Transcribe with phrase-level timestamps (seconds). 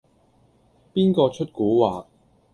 [0.95, 2.05] 邊個出蠱惑